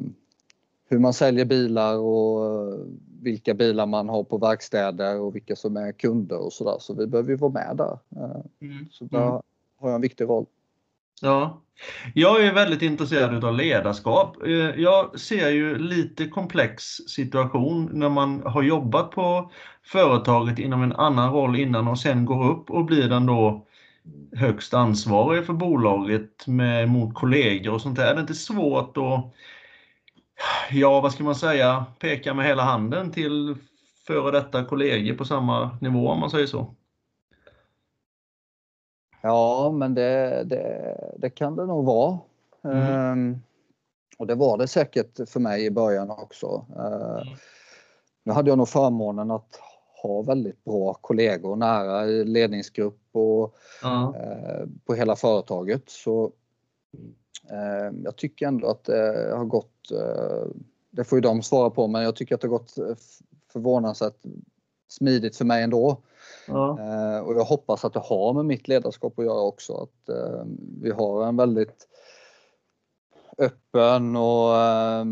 hur 0.90 1.00
man 1.00 1.14
säljer 1.14 1.46
bilar 1.46 1.98
och 1.98 2.74
vilka 3.22 3.54
bilar 3.54 3.86
man 3.86 4.10
har 4.10 4.24
på 4.24 4.38
verkstäder 4.38 5.20
och 5.20 5.36
vilka 5.36 5.56
som 5.56 5.78
är 5.78 5.92
kunder 5.92 6.38
och 6.38 6.54
sådär. 6.54 6.78
Så 6.80 6.94
vi 6.94 7.08
behöver 7.08 7.30
ju 7.30 7.36
vara 7.36 7.52
med 7.52 7.78
där. 7.78 8.00
Eh, 8.16 8.42
Så 8.92 9.04
där 9.06 9.20
Mm. 9.28 9.42
har 9.80 9.90
jag 9.90 9.96
en 9.96 10.02
viktig 10.02 10.26
roll. 10.26 10.46
Ja. 11.22 11.64
Jag 12.14 12.46
är 12.46 12.54
väldigt 12.54 12.82
intresserad 12.82 13.46
av 13.46 13.56
ledarskap. 13.56 14.44
Eh, 14.46 14.52
jag 14.82 15.20
ser 15.20 15.50
ju 15.50 15.78
lite 15.78 16.28
komplex 16.28 16.84
situation 17.08 17.90
när 17.94 18.10
man 18.10 18.42
har 18.46 18.64
jobbat 18.64 19.12
på 19.12 19.52
företaget 19.84 20.60
inom 20.60 20.84
en 20.84 20.94
annan 20.94 21.34
roll 21.34 21.56
innan 21.56 21.88
och 21.88 22.00
sen 22.00 22.26
går 22.26 22.52
upp 22.52 22.70
och 22.70 22.86
blir 22.86 23.10
den 23.10 23.26
då 23.26 23.68
högst 24.36 24.74
ansvarig 24.74 25.46
för 25.46 25.54
bolaget 25.54 26.48
med, 26.48 26.90
mot 26.90 27.16
kollegor 27.16 27.74
och 27.74 27.82
sånt 27.82 27.96
där. 27.96 28.12
Är 28.12 28.16
det 28.16 28.22
inte 28.22 28.34
svårt 28.34 28.98
att, 28.98 29.34
ja 30.72 31.02
vad 31.02 31.12
ska 31.14 31.24
man 31.24 31.36
säga, 31.36 31.86
peka 32.00 32.34
med 32.34 32.46
hela 32.46 32.64
handen 32.64 33.12
till 33.12 33.56
före 34.08 34.32
detta 34.32 34.66
kollegor 34.66 35.16
på 35.16 35.26
samma 35.26 35.78
nivå 35.82 36.10
om 36.10 36.20
man 36.20 36.30
säger 36.30 36.48
så? 36.48 36.76
Ja, 39.22 39.72
men 39.72 39.94
det, 39.94 40.44
det, 40.46 40.96
det 41.18 41.30
kan 41.30 41.56
det 41.56 41.66
nog 41.66 41.86
vara. 41.86 42.18
Mm. 42.64 42.78
Ehm, 42.78 43.38
och 44.18 44.28
det 44.28 44.36
var 44.36 44.58
det 44.58 44.68
säkert 44.68 45.30
för 45.30 45.40
mig 45.40 45.66
i 45.66 45.72
början 45.72 46.12
också. 46.12 46.66
Ehm, 46.78 47.28
Mm. 47.28 47.38
Nu 48.24 48.34
hade 48.34 48.50
jag 48.52 48.58
nog 48.58 48.70
förmånen 48.70 49.32
att 49.32 49.60
ha 50.04 50.22
väldigt 50.22 50.64
bra 50.64 50.94
kollegor 50.94 51.56
nära 51.56 52.06
i 52.06 52.26
ledningsgrupp 52.26 53.00
och 53.12 53.56
Ja. 53.82 54.16
eh, 54.16 54.68
på 54.86 54.94
hela 54.94 55.16
företaget. 55.16 55.90
Så 55.90 56.32
eh, 57.50 57.96
jag 58.04 58.16
tycker 58.16 58.48
ändå 58.48 58.68
att 58.68 58.84
det 58.84 59.32
har 59.38 59.46
gått, 59.46 59.92
eh, 59.92 60.48
det 60.92 61.04
får 61.04 61.18
ju 61.18 61.22
de 61.22 61.42
svara 61.42 61.70
på, 61.70 61.88
men 61.88 62.04
jag 62.04 62.16
tycker 62.16 62.36
att 62.36 62.42
det 62.42 62.48
har 62.48 62.58
gått 62.58 62.78
eh, 62.78 62.96
förvånansvärt 63.52 64.18
smidigt 64.90 65.38
för 65.38 65.46
mig 65.46 65.64
ändå. 65.64 66.02
Ja. 66.48 66.80
Eh, 66.80 67.20
och 67.20 67.36
jag 67.36 67.44
hoppas 67.44 67.86
att 67.86 67.94
det 67.94 68.00
har 68.00 68.34
med 68.34 68.46
mitt 68.46 68.68
ledarskap 68.68 69.20
att 69.20 69.26
göra 69.26 69.42
också. 69.42 69.74
Att 69.74 70.10
eh, 70.10 70.44
vi 70.82 70.92
har 70.92 71.26
en 71.26 71.38
väldigt 71.38 71.88
öppen 73.38 74.16
och 74.16 74.56
eh, 74.56 75.06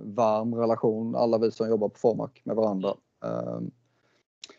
varm 0.00 0.54
relation, 0.54 1.16
alla 1.16 1.38
vi 1.38 1.50
som 1.50 1.68
jobbar 1.68 1.88
på 1.88 1.98
Formac 1.98 2.30
med 2.44 2.56
varandra. 2.56 2.94
Eh, 3.24 3.60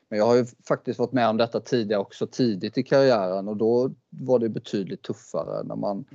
men 0.09 0.19
jag 0.19 0.25
har 0.25 0.35
ju 0.35 0.45
faktiskt 0.67 0.99
varit 0.99 1.11
med 1.11 1.29
om 1.29 1.37
detta 1.37 1.59
tidigare 1.59 2.01
också, 2.01 2.27
tidigt 2.27 2.77
i 2.77 2.83
karriären 2.83 3.47
och 3.47 3.57
då 3.57 3.91
var 4.09 4.39
det 4.39 4.49
betydligt 4.49 5.03
tuffare 5.03 5.63
när 5.63 5.75
man 5.75 6.05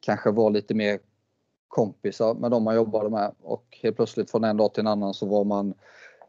kanske 0.00 0.30
var 0.30 0.50
lite 0.50 0.74
mer 0.74 0.98
kompisar 1.68 2.34
med 2.34 2.50
de 2.50 2.62
man 2.62 2.74
jobbade 2.74 3.10
med 3.10 3.34
och 3.42 3.78
helt 3.82 3.96
plötsligt 3.96 4.30
från 4.30 4.44
en 4.44 4.56
dag 4.56 4.74
till 4.74 4.80
en 4.80 4.86
annan 4.86 5.14
så 5.14 5.26
var 5.26 5.44
man 5.44 5.74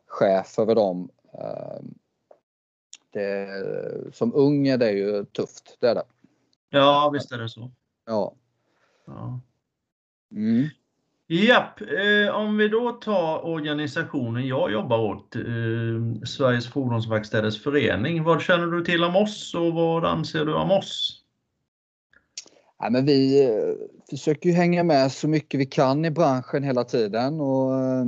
chef 0.10 0.60
över 0.60 0.76
dem. 0.76 1.10
Eh, 1.34 1.80
Det, 3.14 3.48
som 4.14 4.34
ung 4.36 4.68
är 4.68 4.78
det 4.78 4.92
ju 4.92 5.26
tufft, 5.26 5.78
det 5.80 5.88
är 5.88 5.96
det. 5.96 6.04
ja, 6.70 7.10
visst 7.14 7.32
är 7.32 7.38
det 7.38 7.50
så. 7.50 7.72
Ja. 8.06 8.34
Ja. 9.08 9.40
Mm. 10.32 10.68
Japp, 11.28 11.82
eh, 11.82 12.36
om 12.36 12.58
vi 12.58 12.68
då 12.68 12.92
tar 12.92 13.46
organisationen 13.46 14.48
jag 14.48 14.72
jobbar 14.72 15.00
åt, 15.00 15.36
eh, 15.36 15.42
Sveriges 16.26 16.68
Fordonsverkstäders 16.68 17.64
Förening. 17.64 18.24
Vad 18.24 18.42
känner 18.42 18.68
du 18.68 18.84
till 18.86 19.04
om 19.04 19.16
oss 19.16 19.56
och 19.56 19.74
vad 19.74 20.06
anser 20.06 20.46
du 20.46 20.54
om 20.54 20.72
oss? 20.72 21.24
Nej, 22.82 22.92
men 22.92 23.06
vi 23.06 23.46
eh, 23.46 23.74
försöker 24.10 24.50
ju 24.50 24.56
hänga 24.56 24.84
med 24.84 25.12
så 25.12 25.28
mycket 25.28 25.60
vi 25.60 25.66
kan 25.66 26.06
i 26.06 26.12
branschen 26.12 26.64
hela 26.64 26.84
tiden 26.84 27.42
och 27.42 27.74
eh, 27.76 28.06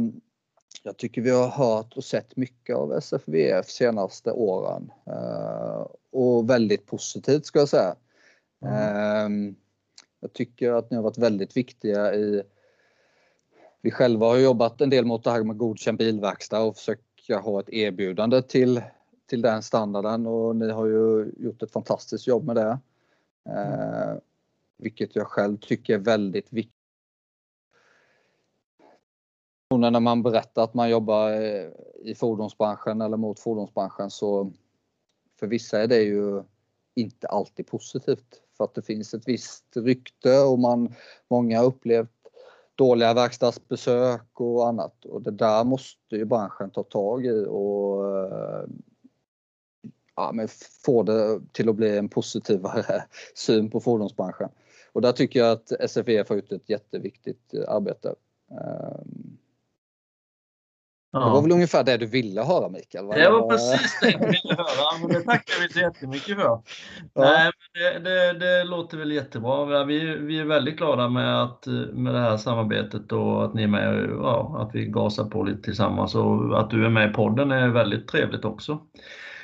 jag 0.83 0.97
tycker 0.97 1.21
vi 1.21 1.29
har 1.29 1.47
hört 1.47 1.97
och 1.97 2.03
sett 2.03 2.35
mycket 2.35 2.75
av 2.75 2.93
SFVF 2.93 3.69
senaste 3.69 4.31
åren. 4.31 4.91
Eh, 5.05 5.87
Och 6.11 6.49
väldigt 6.49 6.85
positivt 6.85 7.45
ska 7.45 7.59
jag 7.59 7.69
säga. 7.69 7.95
Eh, 8.65 9.29
Jag 10.19 10.33
tycker 10.33 10.71
att 10.71 10.91
ni 10.91 10.95
har 10.97 11.03
varit 11.03 11.17
väldigt 11.17 11.57
viktiga 11.57 12.13
i 12.15 12.43
vi 13.81 13.91
själva 13.91 14.25
har 14.25 14.37
jobbat 14.37 14.81
en 14.81 14.89
del 14.89 15.05
mot 15.05 15.23
det 15.23 15.31
här 15.31 15.43
med 15.43 15.57
godkänd 15.57 15.97
bilverkstad 15.97 16.61
och 16.61 16.77
försöka 16.77 17.37
ha 17.39 17.59
ett 17.59 17.69
erbjudande 17.69 18.41
till, 18.41 18.81
till 19.25 19.41
den 19.41 19.63
standarden 19.63 20.27
och 20.27 20.55
ni 20.55 20.69
har 20.69 20.85
ju 20.85 21.31
gjort 21.37 21.63
ett 21.63 21.71
fantastiskt 21.71 22.27
jobb 22.27 22.43
med 22.43 22.55
det. 22.55 22.79
Eh, 23.49 24.15
vilket 24.77 25.15
jag 25.15 25.27
själv 25.27 25.57
tycker 25.57 25.93
är 25.93 25.97
väldigt 25.97 26.53
viktigt. 26.53 26.75
Och 28.79 29.60
när 29.77 29.99
man 29.99 30.23
berättar 30.23 30.63
att 30.63 30.73
man 30.73 30.89
jobbar 30.89 31.31
eh, 31.31 31.69
i 32.03 32.15
fordonsbranschen 32.15 33.01
eller 33.01 33.17
mot 33.17 33.39
fordonsbranschen 33.39 34.09
så 34.09 34.51
för 35.39 35.47
vissa 35.47 35.81
är 35.81 35.87
det 35.87 36.01
ju 36.01 36.43
inte 36.95 37.27
alltid 37.27 37.67
positivt 37.67 38.41
för 38.57 38.63
att 38.63 38.75
det 38.75 38.81
finns 38.81 39.13
ett 39.13 39.27
visst 39.27 39.65
rykte 39.75 40.39
och 40.39 40.59
man, 40.59 40.93
många 41.29 41.59
har 41.59 41.65
upplevt 41.65 42.09
dåliga 42.75 43.13
verkstadsbesök 43.13 44.41
och 44.41 44.67
annat 44.67 45.05
och 45.05 45.21
det 45.21 45.31
där 45.31 45.63
måste 45.63 46.15
ju 46.15 46.25
branschen 46.25 46.69
ta 46.69 46.83
tag 46.83 47.25
i 47.25 47.45
och 47.49 48.17
eh, 48.17 48.65
ja, 50.15 50.31
men 50.33 50.47
få 50.85 51.03
det 51.03 51.41
till 51.51 51.69
att 51.69 51.75
bli 51.75 51.97
en 51.97 52.09
positivare 52.09 53.03
syn 53.35 53.69
på 53.69 53.79
fordonsbranschen. 53.79 54.49
Och 54.93 55.01
där 55.01 55.11
tycker 55.11 55.39
jag 55.39 55.51
att 55.51 55.91
SFE 55.91 56.25
har 56.29 56.35
gjort 56.35 56.51
ett 56.51 56.69
jätteviktigt 56.69 57.53
eh, 57.53 57.75
arbete. 57.75 58.15
Ehm, 61.13 61.19
Det 61.21 61.29
var 61.29 61.35
Ja. 61.37 61.41
väl 61.41 61.51
ungefär 61.51 61.83
det 61.83 61.97
du 61.97 62.05
ville 62.05 62.41
höra 62.43 62.69
Mikael? 62.69 63.05
va? 63.05 63.15
Det 63.15 63.29
var 63.29 63.49
precis 63.49 63.99
det 64.01 64.11
jag 64.11 64.19
ville 64.19 64.55
höra, 64.57 64.99
men 65.01 65.09
det 65.09 65.21
tackar 65.21 65.61
vi 65.61 65.73
så 65.73 65.79
jättemycket 65.79 66.35
för. 66.35 66.61
Nej, 67.15 67.51
men 67.73 68.03
det, 68.03 68.09
det, 68.09 68.33
det 68.39 68.63
låter 68.63 68.97
väl 68.97 69.11
jättebra. 69.11 69.83
Vi, 69.83 69.99
vi 70.17 70.39
är 70.39 70.45
väldigt 70.45 70.77
glada 70.77 71.09
med, 71.09 71.43
att, 71.43 71.65
med 71.93 72.13
det 72.13 72.19
här 72.19 72.37
samarbetet 72.37 73.11
och 73.11 73.45
att 73.45 73.53
ni 73.53 73.63
är 73.63 73.67
med, 73.67 74.09
ja, 74.21 74.57
att 74.59 74.75
vi 74.75 74.85
gasar 74.85 75.25
på 75.25 75.43
lite 75.43 75.61
tillsammans 75.61 76.15
och 76.15 76.59
att 76.59 76.69
du 76.69 76.85
är 76.85 76.89
med 76.89 77.09
i 77.09 77.13
podden 77.13 77.51
är 77.51 77.67
väldigt 77.67 78.07
trevligt 78.07 78.45
också. 78.45 78.79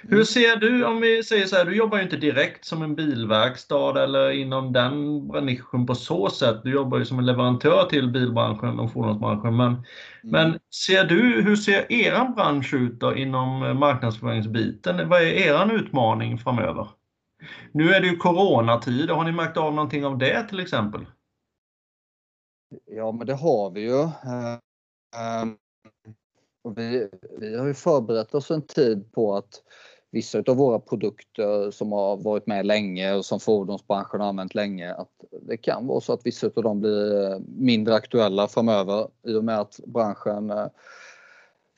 Hur 0.10 0.24
ser 0.24 0.56
du, 0.56 0.86
om 0.86 1.02
vi 1.02 1.24
säger 1.24 1.46
så 1.46 1.56
här, 1.56 1.66
du 1.66 1.76
jobbar 1.76 1.98
ju 1.98 2.04
inte 2.04 2.18
direkt 2.18 2.66
som 2.66 2.82
en 2.82 2.96
bilverkstad 2.96 4.04
eller 4.04 4.32
inom 4.32 4.74
den 4.74 5.18
nischen 5.46 5.86
på 5.86 5.96
så 5.96 6.30
sätt. 6.30 6.64
Du 6.64 6.72
jobbar 6.72 6.98
ju 6.98 7.06
som 7.06 7.20
en 7.20 7.26
leverantör 7.26 7.86
till 7.90 8.12
bilbranschen 8.12 8.80
och 8.80 8.94
fordonsbranschen. 8.94 9.56
Men, 9.56 9.84
men 10.24 10.60
ser 10.88 11.04
du, 11.04 11.42
hur 11.42 11.56
ser 11.56 11.92
eran 11.92 12.34
bransch 12.34 12.74
ut 12.74 13.00
då 13.00 13.16
inom 13.16 13.80
marknadsföringsbiten? 13.80 15.10
Vad 15.10 15.22
är 15.22 15.26
eran 15.26 15.72
utmaning 15.72 16.38
framöver? 16.38 16.88
Nu 17.72 17.90
är 17.90 18.02
det 18.02 18.08
ju 18.08 18.18
coronatid. 18.18 19.10
Har 19.10 19.24
ni 19.24 19.32
märkt 19.32 19.58
av 19.58 19.74
någonting 19.74 20.06
av 20.06 20.18
det 20.18 20.44
till 20.44 20.60
exempel? 20.60 21.06
Ja, 22.86 23.12
men 23.12 23.28
det 23.28 23.34
har 23.34 23.72
vi 23.72 23.82
ju. 23.82 24.10
Och 26.64 26.78
vi, 26.78 27.10
vi 27.40 27.58
har 27.58 27.68
ju 27.68 27.74
förberett 27.74 28.36
oss 28.36 28.52
en 28.52 28.68
tid 28.68 29.12
på 29.12 29.36
att 29.36 29.64
vissa 30.12 30.44
av 30.48 30.58
våra 30.58 30.80
produkter 30.80 31.72
som 31.72 31.92
har 31.92 32.18
varit 32.18 32.48
med 32.48 32.66
länge 32.66 33.14
och 33.14 33.26
som 33.26 33.40
fordonsbranschen 33.40 34.20
har 34.20 34.28
använt 34.28 34.56
länge, 34.56 34.94
att 34.94 35.12
det 35.42 35.58
kan 35.58 35.88
vara 35.88 36.02
så 36.02 36.14
att 36.14 36.26
vissa 36.26 36.48
av 36.56 36.64
dem 36.64 36.80
blir 36.80 37.40
mindre 37.62 37.96
aktuella 37.96 38.48
framöver 38.48 39.08
i 39.24 39.34
och 39.34 39.44
med 39.44 39.60
att 39.60 39.80
branschen 39.86 40.50
eh, 40.50 40.68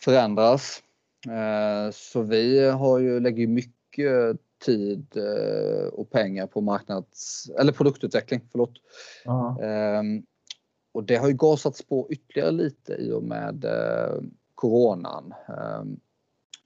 förändras. 0.02 0.84
Eh, 1.28 1.92
Så 1.92 2.22
vi 2.22 2.70
har 2.70 3.00
ju, 3.00 3.20
lägger 3.20 3.48
mycket 3.48 4.38
tid 4.66 5.18
eh, 5.18 5.88
och 5.88 6.10
pengar 6.10 6.48
på 6.48 6.62
marknads 6.62 7.50
eller 7.60 7.72
produktutveckling. 7.72 8.42
Förlåt. 8.52 8.74
Ehm, 9.62 10.24
och 10.92 11.04
det 11.04 11.16
har 11.16 11.28
ju 11.28 11.34
gasats 11.34 11.84
på 11.84 12.08
ytterligare 12.10 12.52
lite 12.52 12.94
i 12.94 13.12
och 13.12 13.24
med 13.24 13.66
eh, 13.66 14.22
coronan. 14.56 15.34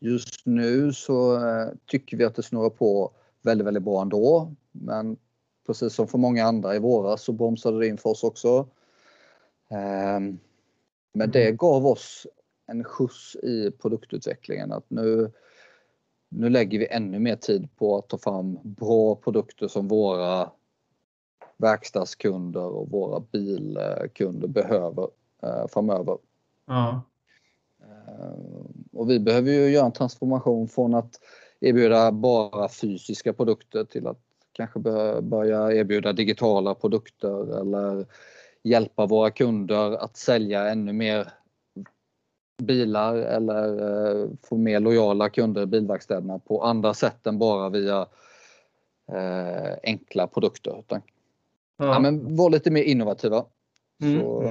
Ehm, 0.02 0.10
just 0.10 0.46
nu 0.46 0.94
så 0.94 1.36
eh, 1.36 1.68
tycker 1.86 2.18
vi 2.18 2.24
att 2.24 2.36
det 2.36 2.44
snurrar 2.44 2.70
på 2.70 3.12
väldigt, 3.42 3.68
väldigt 3.68 3.84
bra 3.84 4.02
ändå. 4.02 4.56
Men 4.72 5.18
precis 5.66 5.94
som 5.94 6.08
för 6.08 6.18
många 6.18 6.46
andra 6.46 6.76
i 6.76 6.80
våras 6.80 7.24
så 7.24 7.32
bromsade 7.32 7.80
det 7.80 7.88
in 7.88 7.98
för 7.98 8.10
oss 8.10 8.24
också. 8.24 8.68
Ehm, 9.70 10.40
men 11.14 11.32
det 11.32 11.52
gav 11.52 11.86
oss 11.86 12.28
en 12.66 12.84
skjuts 12.84 13.36
i 13.36 13.72
produktutvecklingen 13.72 14.72
att 14.72 14.90
nu, 14.90 15.32
nu 16.30 16.50
lägger 16.50 16.80
vi 16.80 16.88
ännu 16.88 17.20
mer 17.20 17.36
tid 17.36 17.70
på 17.76 17.98
att 17.98 18.10
ta 18.10 18.18
fram 18.18 18.60
bra 18.64 19.16
produkter 19.16 19.68
som 19.68 19.88
våra 19.88 20.52
verkstadskunder 21.58 22.66
och 22.66 22.90
våra 22.90 23.20
bilkunder 23.20 24.48
behöver 24.48 25.08
eh, 25.44 25.68
framöver. 25.68 26.18
Ja. 26.66 27.02
Eh, 28.94 29.00
Och 29.00 29.10
vi 29.10 29.20
behöver 29.20 29.52
ju 29.52 29.70
göra 29.70 29.86
en 29.86 29.92
transformation 29.92 30.68
från 30.68 30.94
att 30.94 31.20
erbjuda 31.60 32.12
bara 32.12 32.70
fysiska 32.70 33.34
produkter 33.34 33.84
till 33.84 34.08
att 34.08 34.20
kanske 34.52 34.80
bör- 34.80 35.22
börja 35.22 35.72
erbjuda 35.72 36.14
digitala 36.14 36.76
produkter 36.76 37.60
eller 37.62 38.06
hjälpa 38.64 39.06
våra 39.06 39.32
kunder 39.32 39.92
att 39.92 40.18
sälja 40.18 40.70
ännu 40.70 40.94
mer 40.94 41.32
bilar 42.64 43.16
eller 43.16 43.68
eh, 44.22 44.30
få 44.44 44.58
mer 44.58 44.80
lojala 44.80 45.30
kunder 45.30 45.62
i 45.62 45.66
bilverkstäderna 45.66 46.40
på 46.40 46.64
andra 46.64 46.94
sätt 46.94 47.28
än 47.28 47.40
bara 47.40 47.70
via 47.70 48.08
eh, 49.12 49.74
enkla 49.84 50.28
produkter. 50.28 50.80
Utan, 50.80 51.02
ja. 51.78 52.00
men 52.00 52.36
vara 52.36 52.50
lite 52.50 52.72
mer 52.72 52.84
innovativa. 52.84 53.46
Mm. 54.02 54.22
Så, 54.22 54.44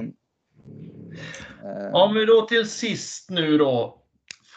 eh, 1.63 1.93
Om 1.93 2.15
vi 2.15 2.25
då 2.25 2.41
till 2.41 2.69
sist 2.69 3.29
nu 3.29 3.57
då 3.57 4.02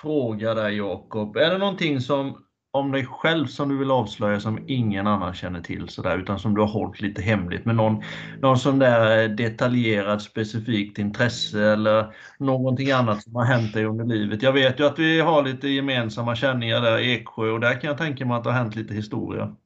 frågar 0.07 0.55
dig 0.55 0.77
Jakob, 0.77 1.37
är 1.37 1.51
det 1.51 1.59
någonting 1.59 2.01
som 2.01 2.43
om 2.71 2.93
dig 2.93 3.07
själv 3.07 3.47
som 3.47 3.69
du 3.69 3.79
vill 3.79 3.91
avslöja 3.91 4.41
som 4.41 4.65
ingen 4.67 5.07
annan 5.07 5.35
känner 5.35 5.61
till 5.61 5.89
sådär 5.89 6.19
utan 6.19 6.39
som 6.39 6.55
du 6.55 6.61
har 6.61 6.69
hållit 6.69 7.01
lite 7.01 7.23
hemligt 7.23 7.65
med 7.65 7.77
någon, 7.77 8.03
någon 8.41 8.59
sån 8.59 8.79
där 8.79 9.29
detaljerad 9.29 10.23
specifikt 10.23 10.99
intresse 10.99 11.63
eller 11.73 12.15
någonting 12.39 12.91
annat 12.91 13.23
som 13.23 13.35
har 13.37 13.45
hänt 13.45 13.75
dig 13.75 13.85
under 13.85 14.05
livet. 14.05 14.43
Jag 14.43 14.53
vet 14.53 14.81
ju 14.81 14.87
att 14.87 14.99
vi 14.99 15.21
har 15.21 15.43
lite 15.43 15.69
gemensamma 15.69 16.37
känningar 16.37 16.81
där 16.81 16.99
i 16.99 17.15
Eksjö 17.15 17.51
och 17.51 17.61
där 17.61 17.81
kan 17.81 17.89
jag 17.89 17.99
tänka 17.99 18.27
mig 18.27 18.37
att 18.37 18.45
det 18.45 18.51
har 18.51 18.59
hänt 18.59 18.77
lite 18.77 18.95
historia. 18.95 19.57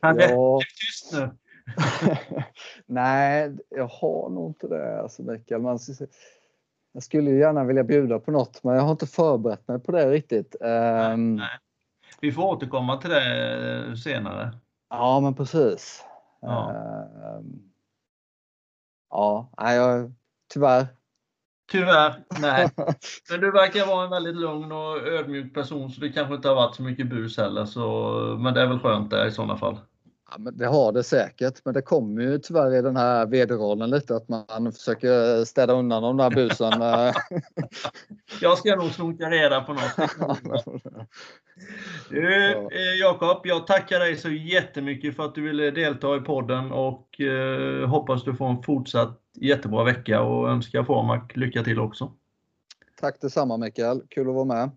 Han 0.00 0.18
Ja. 0.18 0.60
tyst 0.60 1.12
nu. 1.12 1.30
Nej, 2.86 3.56
jag 3.68 3.86
har 3.86 4.30
nog 4.30 4.50
inte 4.50 4.68
det 4.68 5.00
alltså 5.00 5.22
Mikael. 5.22 5.60
Man, 5.60 5.78
jag 6.92 7.02
skulle 7.02 7.30
ju 7.30 7.38
gärna 7.38 7.64
vilja 7.64 7.84
bjuda 7.84 8.18
på 8.18 8.30
något 8.30 8.64
men 8.64 8.74
jag 8.74 8.82
har 8.82 8.90
inte 8.90 9.06
förberett 9.06 9.68
mig 9.68 9.80
på 9.80 9.92
det 9.92 10.10
riktigt. 10.10 10.56
Ehm, 10.60 11.36
nej. 11.36 11.58
Vi 12.20 12.32
får 12.32 12.42
återkomma 12.42 12.96
till 12.96 13.10
det 13.10 13.96
senare. 13.96 14.52
Ja 14.90 15.20
men 15.20 15.34
precis. 15.34 16.04
Ja. 16.40 16.70
Ehm, 16.70 17.62
ja, 19.10 19.50
nej, 19.58 19.76
jag, 19.76 20.12
tyvärr. 20.52 20.86
Tyvärr, 21.70 22.24
nej. 22.40 22.68
Men 23.30 23.40
du 23.40 23.50
verkar 23.50 23.86
vara 23.86 24.04
en 24.04 24.10
väldigt 24.10 24.36
lugn 24.36 24.72
och 24.72 25.06
ödmjuk 25.06 25.54
person 25.54 25.90
så 25.90 26.00
det 26.00 26.12
kanske 26.12 26.34
inte 26.34 26.48
har 26.48 26.54
varit 26.54 26.74
så 26.74 26.82
mycket 26.82 27.10
bus 27.10 27.36
heller. 27.36 27.64
Så, 27.64 28.10
men 28.40 28.54
det 28.54 28.62
är 28.62 28.66
väl 28.66 28.78
skönt 28.78 29.10
det 29.10 29.26
i 29.26 29.30
sådana 29.30 29.56
fall. 29.56 29.78
Ja, 30.30 30.38
men 30.38 30.56
det 30.56 30.66
har 30.66 30.92
det 30.92 31.02
säkert 31.02 31.60
men 31.64 31.74
det 31.74 31.82
kommer 31.82 32.22
ju 32.22 32.38
tyvärr 32.38 32.74
i 32.74 32.82
den 32.82 32.96
här 32.96 33.26
vd-rollen 33.26 33.90
lite 33.90 34.16
att 34.16 34.28
man 34.28 34.72
försöker 34.72 35.44
städa 35.44 35.72
undan 35.72 36.02
de 36.02 36.16
där 36.16 36.30
busen. 36.30 36.82
eh. 36.82 37.14
Jag 38.40 38.58
ska 38.58 38.76
nog 38.76 38.90
snoka 38.90 39.30
reda 39.30 39.60
på 39.60 39.72
något. 39.72 41.08
Du, 42.10 42.52
eh, 42.52 42.98
Jakob, 43.00 43.40
jag 43.44 43.66
tackar 43.66 43.98
dig 43.98 44.16
så 44.16 44.28
jättemycket 44.30 45.16
för 45.16 45.24
att 45.24 45.34
du 45.34 45.42
ville 45.42 45.70
delta 45.70 46.16
i 46.16 46.20
podden 46.20 46.72
och 46.72 47.20
eh, 47.20 47.88
hoppas 47.88 48.24
du 48.24 48.34
får 48.34 48.48
en 48.50 48.62
fortsatt 48.62 49.20
jättebra 49.34 49.84
vecka 49.84 50.22
och 50.22 50.48
önskar 50.48 50.84
Formac 50.84 51.22
lycka 51.34 51.62
till 51.62 51.80
också. 51.80 52.12
Tack 53.00 53.20
detsamma 53.20 53.56
Mikael, 53.56 54.02
kul 54.10 54.28
att 54.28 54.34
vara 54.34 54.44
med. 54.44 54.70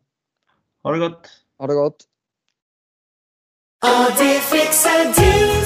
Ha 0.83 0.91
det 0.91 0.99
gott! 0.99 1.29
Ha 1.57 1.67
det 1.67 1.73
gott! 1.73 1.97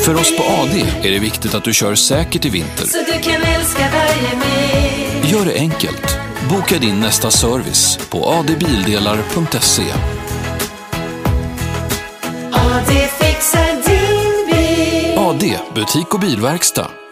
För 0.02 0.16
oss 0.16 0.38
på. 0.38 0.44
AD 0.44 0.86
är 1.04 1.12
det 1.12 1.20
viktigt 1.20 1.56
att 1.56 1.64
du 1.64 1.74
kör 1.74 1.96
säkert 1.96 2.46
i 2.46 2.50
vinter. 2.50 2.86
Så 2.86 2.98
du 2.98 3.20
kan 3.22 3.42
älska 3.42 3.90
varje 3.94 4.36
mil. 4.36 5.32
Gör 5.32 5.46
det 5.46 5.56
enkelt. 5.60 6.18
Boka 6.50 6.78
din 6.80 7.00
nästa 7.00 7.32
service 7.32 8.00
på 8.10 8.30
adbildelar.se. 8.30 9.84
AD 12.52 12.92
fixar 13.20 13.90
din 13.90 14.56
bil. 14.56 15.18
AD, 15.18 15.60
butik 15.76 16.14
och 16.14 16.20
bilverkstad. 16.20 17.07